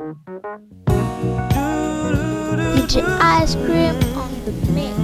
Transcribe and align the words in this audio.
DJ 0.00 0.16
Ice 3.20 3.52
Cream 3.54 3.94
on 4.16 4.32
the 4.46 4.52
mix. 4.72 4.96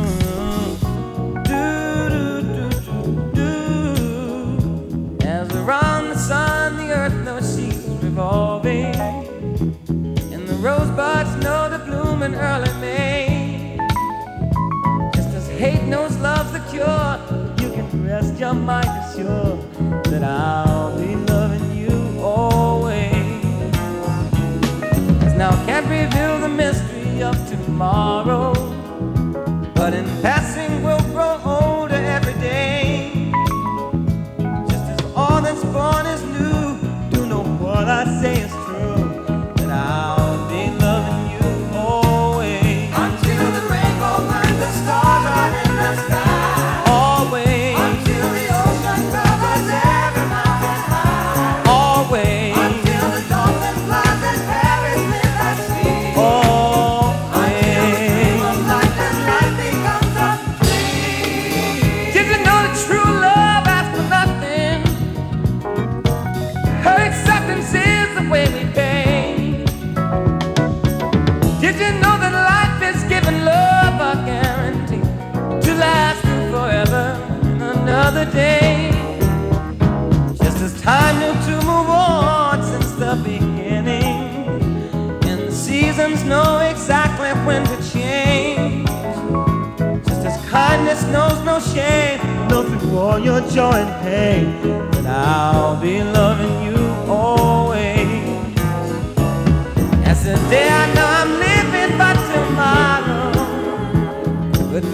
As 5.22 5.52
around 5.54 6.08
the 6.08 6.16
sun, 6.16 6.78
the 6.78 6.94
earth 6.94 7.12
knows 7.26 7.54
she's 7.54 7.76
revolving, 8.02 8.94
and 10.32 10.48
the 10.48 10.54
rosebuds 10.62 11.36
know 11.44 11.68
the 11.68 11.78
bloom 11.84 12.22
in 12.22 12.34
early 12.34 12.72
May. 12.80 13.76
Just 15.14 15.28
as 15.34 15.46
hate 15.48 15.82
knows 15.82 16.16
love's 16.20 16.52
the 16.52 16.60
cure, 16.70 17.18
you 17.60 17.70
can 17.74 17.86
rest 18.02 18.38
your 18.38 18.54
mind 18.54 18.88
assured 19.04 19.60
that 20.04 20.24
I'll 20.24 20.96
be 20.98 21.14
loving. 21.30 21.65
can't 25.66 25.86
reveal 25.88 26.38
the 26.38 26.48
mystery 26.48 27.24
of 27.24 27.34
tomorrow. 27.48 28.54
But 29.74 29.94
in 29.94 30.06
passing, 30.22 30.65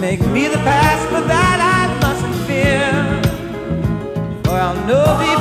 Make 0.03 0.19
me 0.33 0.49
the 0.49 0.57
past, 0.57 1.09
but 1.11 1.25
that 1.27 1.59
I 1.63 1.87
mustn't 2.03 2.35
fear, 2.45 2.91
for 4.43 4.59
I'll 4.59 4.75
know 4.85 5.05
the 5.23 5.32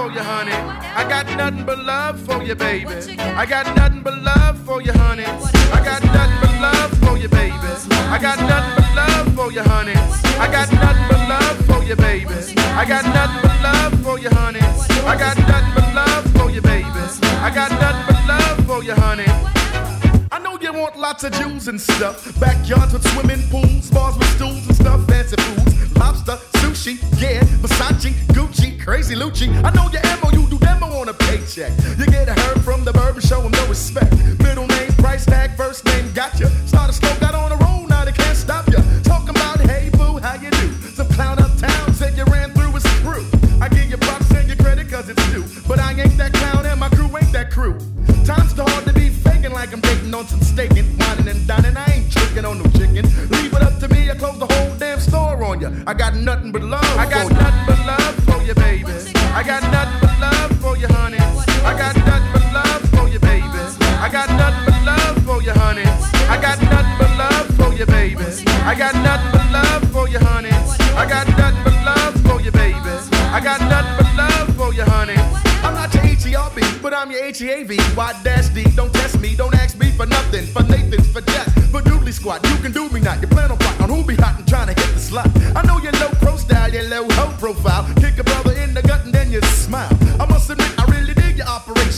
for 0.00 0.10
you, 0.12 0.20
honey. 0.20 0.52
I 0.52 1.04
got 1.06 1.26
nothing 1.36 1.64
but 1.66 1.78
love 1.78 2.18
for 2.20 2.42
you, 2.42 2.54
baby. 2.54 2.94
I 3.20 3.44
got 3.44 3.66
nothing 3.76 4.02
but 4.02 4.16
love 4.22 4.58
for 4.64 4.80
you, 4.80 4.92
honey. 4.92 5.26
I 5.76 5.80
got 5.84 6.02
nothing 6.02 6.38
but 6.40 6.54
love 6.66 6.92
for 7.04 7.18
you, 7.18 7.28
baby. 7.28 7.54
I 8.14 8.18
got 8.18 8.38
nothing 8.52 8.74
but 8.76 8.90
love 8.96 9.34
for 9.34 9.52
you, 9.52 9.62
honey. 9.62 9.98
I 10.44 10.46
got 10.56 10.72
nothing 10.72 11.06
but 11.10 11.22
love 11.28 11.58
for 11.66 11.84
you, 11.84 11.96
baby. 11.96 12.34
I 12.80 12.84
got 12.86 13.04
nothing 13.18 13.42
but 13.42 13.56
love 13.62 13.94
for 14.02 14.18
you, 14.18 14.30
honey. 14.30 14.64
I 15.12 15.16
got 15.24 15.36
nothing 15.36 15.74
but 15.76 15.94
love 15.94 16.24
for 16.36 16.50
you, 16.50 16.62
baby. 16.62 16.86
I 17.46 17.50
got 17.54 17.70
nothing 17.84 18.06
but 18.08 18.20
love 18.26 18.66
for 18.66 18.82
you, 18.82 18.94
honey 18.94 19.30
I 20.32 20.38
know 20.38 20.58
you 20.60 20.72
want 20.72 20.96
lots 20.96 21.24
of 21.24 21.32
jewels 21.32 21.68
and 21.68 21.80
stuff. 21.80 22.16
Backyards 22.40 22.92
with 22.92 23.06
swimming 23.12 23.42
pools, 23.50 23.90
bars 23.90 24.16
with 24.16 24.28
stools 24.36 24.66
and 24.66 24.76
stuff, 24.76 25.06
fancy 25.08 25.36
foods, 25.36 25.79
lobster, 26.00 26.36
sushi, 26.58 26.94
yeah, 27.20 27.40
Versace, 27.62 28.10
Gucci, 28.34 28.82
crazy 28.82 29.14
Lucci. 29.14 29.46
I 29.62 29.70
know 29.76 29.88
your 29.92 30.04
ammo, 30.06 30.30
you 30.32 30.48
do 30.48 30.58
demo 30.58 30.86
on 30.86 31.08
a 31.08 31.14
paycheck. 31.14 31.72
You 31.98 32.06
get 32.06 32.28
a 32.28 32.34
herb 32.40 32.60
from 32.62 32.84
the 32.84 32.92
barber, 32.92 33.20
show 33.20 33.40
him 33.42 33.52
no 33.52 33.66
respect. 33.68 34.12
Middle 34.42 34.66
name, 34.66 34.90
price 35.04 35.26
tag, 35.26 35.56
first 35.56 35.84
name, 35.84 36.10
gotcha. 36.14 36.48
Start 36.66 36.90
a 36.90 36.92
slow, 36.92 37.14
got 37.20 37.34
on 37.34 37.52
a 37.52 37.56
roll, 37.56 37.69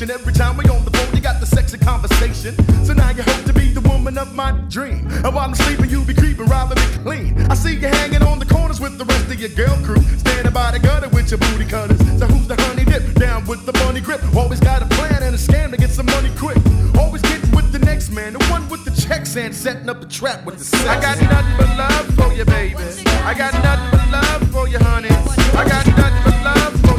your. 0.08 0.18
Every 0.18 0.32
time 0.32 0.56
we 0.56 0.64
on 0.66 0.84
the 0.84 0.90
phone, 0.90 1.14
you 1.14 1.20
got 1.20 1.40
the 1.40 1.46
sexy 1.46 1.78
conversation. 1.78 2.54
So 2.84 2.92
now 2.92 3.10
you 3.10 3.22
hope 3.22 3.44
to 3.44 3.52
be 3.52 3.68
the 3.72 3.80
woman 3.80 4.18
of 4.18 4.34
my 4.34 4.52
dream. 4.68 5.06
And 5.24 5.34
while 5.34 5.46
I'm 5.48 5.54
sleeping, 5.54 5.90
you 5.90 6.04
be 6.04 6.14
creeping, 6.14 6.46
robbing 6.46 6.78
me 6.78 6.88
clean. 7.02 7.40
I 7.50 7.54
see 7.54 7.74
you 7.74 7.88
hanging 7.88 8.22
on 8.22 8.38
the 8.38 8.46
corners 8.46 8.80
with 8.80 8.98
the 8.98 9.04
rest 9.04 9.26
of 9.26 9.38
your 9.40 9.50
girl 9.50 9.76
crew. 9.84 10.02
Standing 10.18 10.52
by 10.52 10.72
the 10.72 10.78
gutter 10.78 11.08
with 11.08 11.30
your 11.30 11.38
booty 11.38 11.64
cutters. 11.64 11.98
So 12.18 12.26
who's 12.26 12.48
the 12.48 12.60
honey 12.62 12.84
dip? 12.84 13.14
Down 13.14 13.44
with 13.46 13.64
the 13.66 13.72
money 13.84 14.00
grip. 14.00 14.20
Always 14.34 14.60
got 14.60 14.82
a 14.82 14.86
plan 14.86 15.22
and 15.22 15.34
a 15.34 15.38
scam 15.38 15.70
to 15.70 15.76
get 15.76 15.90
some 15.90 16.06
money 16.06 16.30
quick. 16.36 16.58
Always 16.98 17.22
getting 17.22 17.50
with 17.52 17.70
the 17.72 17.78
next 17.78 18.10
man, 18.10 18.32
the 18.34 18.44
one 18.46 18.68
with 18.68 18.84
the 18.84 18.90
checks 18.90 19.36
and 19.36 19.54
setting 19.54 19.88
up 19.88 20.02
a 20.02 20.06
trap 20.06 20.44
with 20.44 20.58
the 20.58 20.64
sex. 20.64 20.84
I 20.86 21.00
got 21.00 21.20
nothing 21.20 21.56
but 21.56 21.70
love 21.78 22.06
for 22.14 22.32
you, 22.32 22.44
baby. 22.44 22.76
I 23.22 23.34
got 23.34 23.54
nothing 23.62 23.90
but 23.98 24.08
love 24.10 24.50
for 24.50 24.68
you, 24.68 24.78
honey. 24.78 25.10
I 25.10 25.64
got 25.68 25.86
nothing 25.86 26.22
but 26.24 26.38
love 26.42 26.80
for 26.80 26.91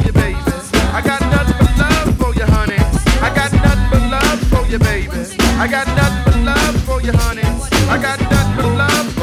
you, 4.74 4.78
baby. 4.80 5.08
I 5.58 5.68
got 5.68 5.86
nothing 5.86 6.24
but 6.24 6.56
love 6.56 6.82
for 6.84 7.00
you, 7.00 7.12
honey. 7.12 7.42
I 7.88 7.96
got 8.00 8.20
nothing 8.20 8.56
but 8.56 8.76
love 8.76 9.13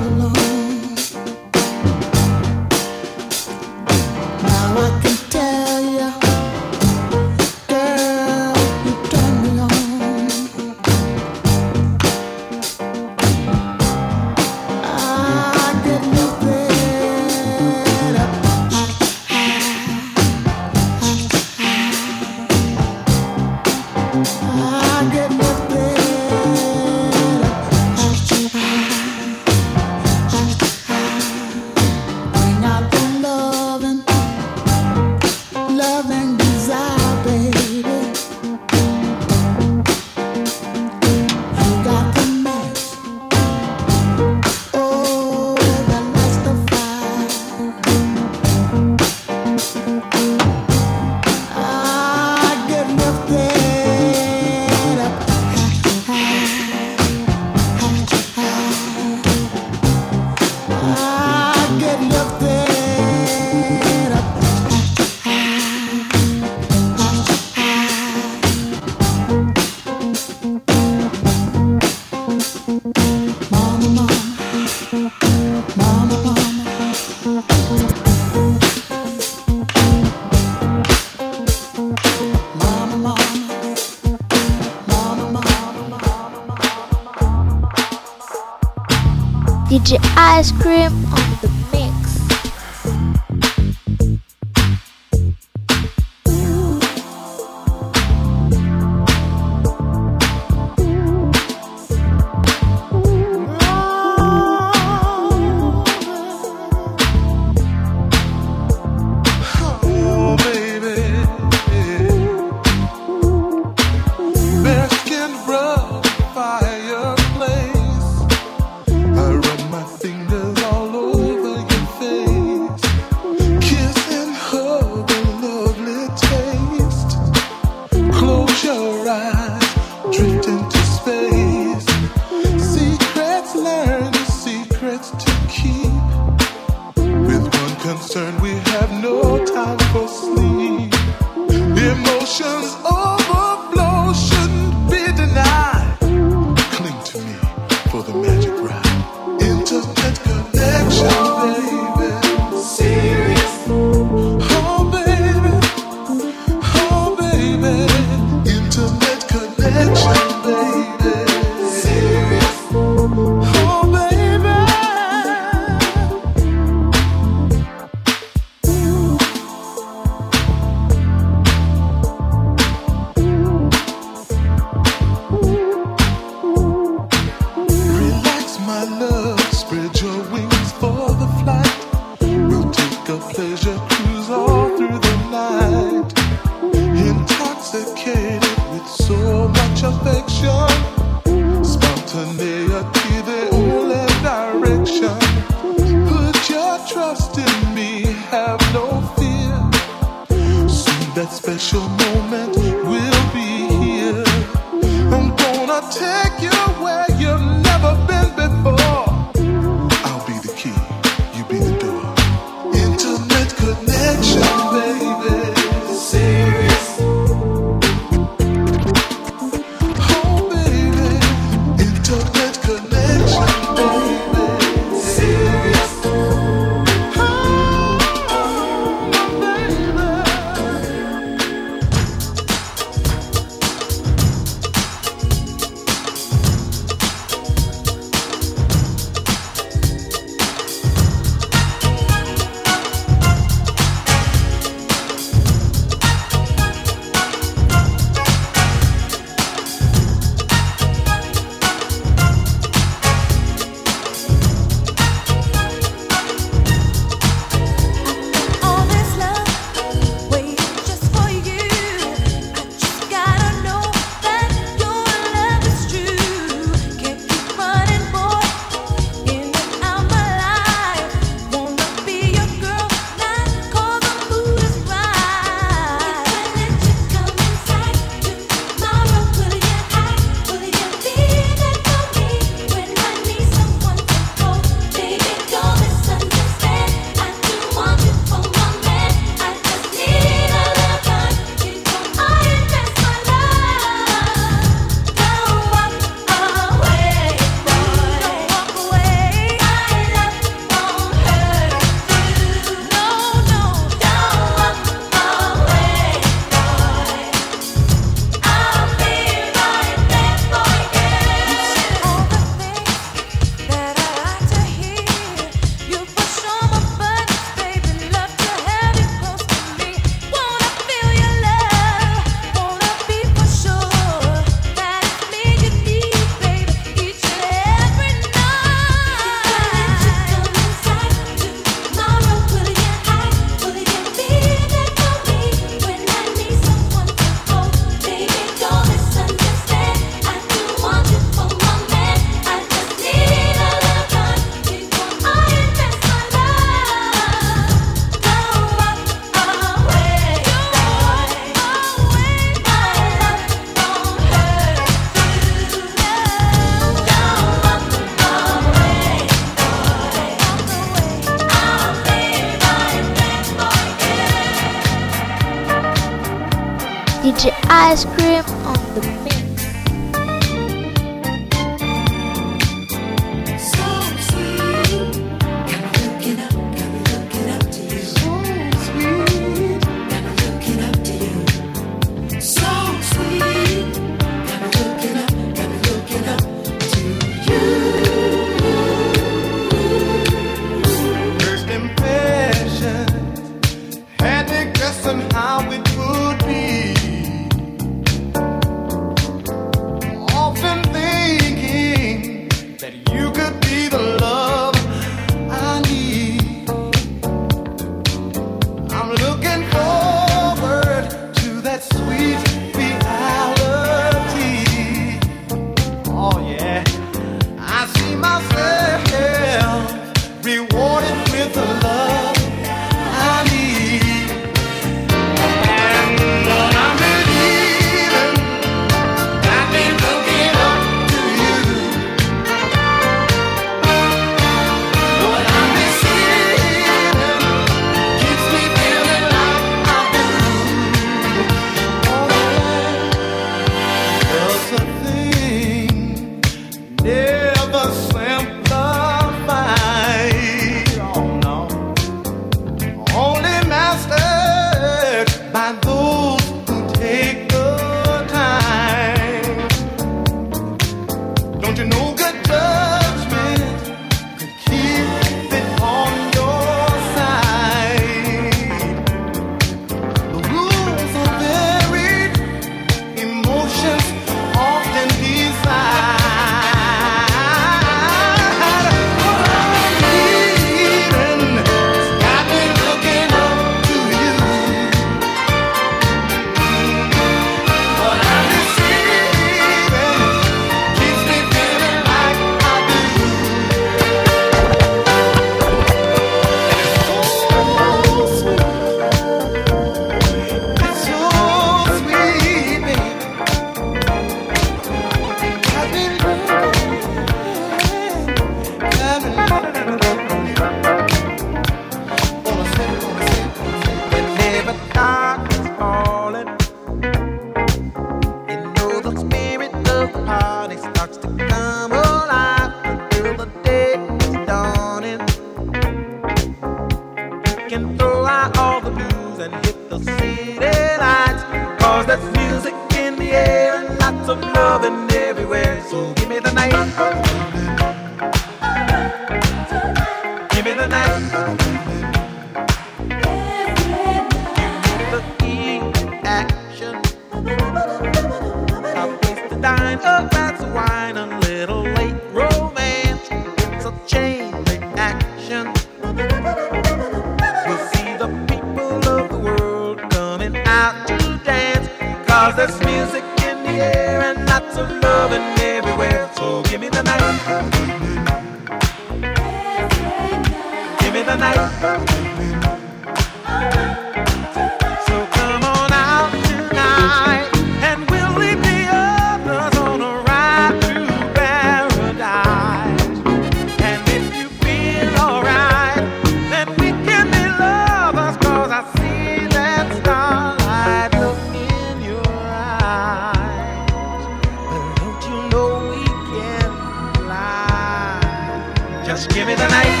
just 599.21 599.35
give 599.35 599.45
me 599.45 599.53
the 599.53 599.67
night. 599.67 600.00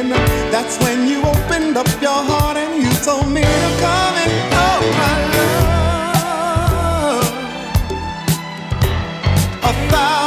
again. 0.00 0.50
That's 0.50 0.78
when 0.78 1.08
you 1.08 1.20
opened 1.22 1.76
up 1.76 1.88
your 2.00 2.10
heart 2.10 2.56
and 2.56 2.82
you 2.82 2.90
told 3.04 3.28
me 3.28 3.42
to 3.42 3.70
come 3.80 4.16
and 4.16 4.32
oh 4.52 4.80
my 5.00 5.14
love. 5.36 5.60
A 9.62 9.72
thousand 9.90 10.19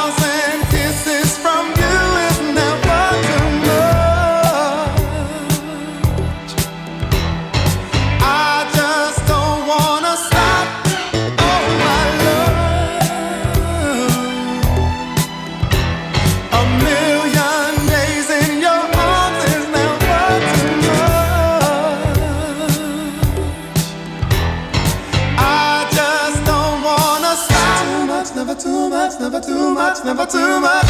never 30.23 30.31
too 30.31 30.61
much. 30.61 30.83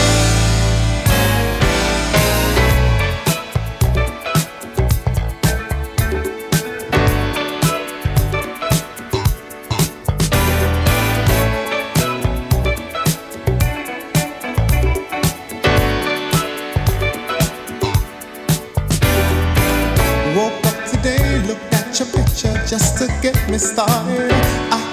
just 22.73 22.97
to 22.97 23.07
get 23.21 23.49
me 23.51 23.59
started. 23.59 24.42